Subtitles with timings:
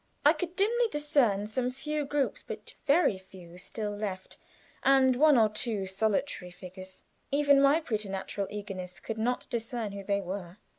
[0.25, 4.39] I could dimly discern some few groups, but very few, still left,
[4.81, 7.03] and one or two solitary figures.
[7.31, 10.57] Even my preternatural eagerness could not discern who they were!